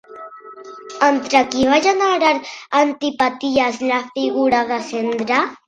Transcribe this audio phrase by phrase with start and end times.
[1.07, 2.33] Entre qui va generar
[2.81, 5.47] antipaties la figura de Cerdà?